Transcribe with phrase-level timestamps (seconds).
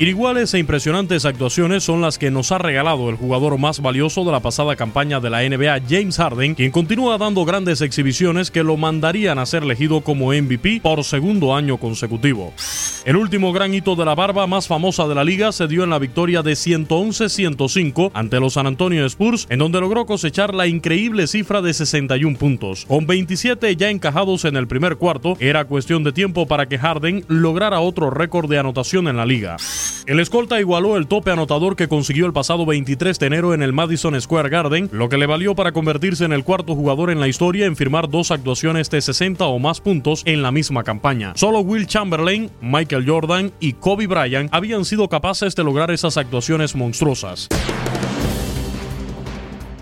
[0.00, 4.32] Iniguales e impresionantes actuaciones son las que nos ha regalado el jugador más valioso de
[4.32, 8.78] la pasada campaña de la NBA, James Harden, quien continúa dando grandes exhibiciones que lo
[8.78, 12.54] mandarían a ser elegido como MVP por segundo año consecutivo.
[13.04, 15.90] El último gran hito de la barba más famosa de la liga se dio en
[15.90, 21.26] la victoria de 111-105 ante los San Antonio Spurs, en donde logró cosechar la increíble
[21.26, 22.86] cifra de 61 puntos.
[22.86, 27.22] Con 27 ya encajados en el primer cuarto, era cuestión de tiempo para que Harden
[27.28, 29.58] lograra otro récord de anotación en la liga.
[30.06, 33.72] El escolta igualó el tope anotador que consiguió el pasado 23 de enero en el
[33.72, 37.28] Madison Square Garden, lo que le valió para convertirse en el cuarto jugador en la
[37.28, 41.32] historia en firmar dos actuaciones de 60 o más puntos en la misma campaña.
[41.36, 46.74] Solo Will Chamberlain, Michael Jordan y Kobe Bryant habían sido capaces de lograr esas actuaciones
[46.74, 47.48] monstruosas.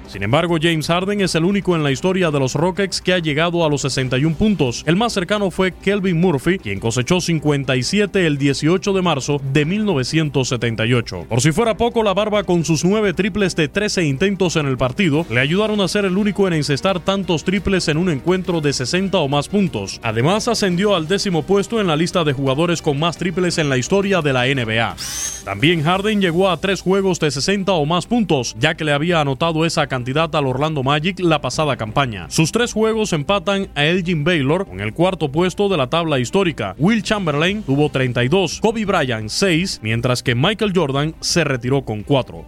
[0.09, 3.19] Sin embargo, James Harden es el único en la historia de los Rockets que ha
[3.19, 4.83] llegado a los 61 puntos.
[4.87, 11.27] El más cercano fue Kelvin Murphy, quien cosechó 57 el 18 de marzo de 1978.
[11.29, 14.79] Por si fuera poco, la barba con sus nueve triples de 13 intentos en el
[14.79, 18.73] partido le ayudaron a ser el único en encestar tantos triples en un encuentro de
[18.73, 20.01] 60 o más puntos.
[20.03, 23.77] Además, ascendió al décimo puesto en la lista de jugadores con más triples en la
[23.77, 24.97] historia de la NBA.
[25.45, 29.21] También Harden llegó a tres juegos de 60 o más puntos, ya que le había
[29.21, 32.31] anotado esa cantidad al Orlando Magic la pasada campaña.
[32.31, 36.75] Sus tres juegos empatan a Elgin Baylor con el cuarto puesto de la tabla histórica.
[36.79, 42.45] Will Chamberlain tuvo 32, Kobe Bryant 6, mientras que Michael Jordan se retiró con 4.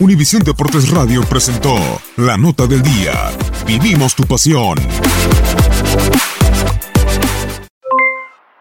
[0.00, 1.76] Univisión Deportes Radio presentó
[2.16, 3.12] La Nota del Día.
[3.66, 4.78] Vivimos tu pasión.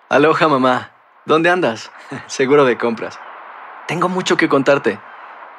[0.10, 0.92] Aloha mamá.
[1.26, 1.92] ¿Dónde andas?
[2.28, 3.20] Seguro de compras.
[3.88, 5.00] Tengo mucho que contarte.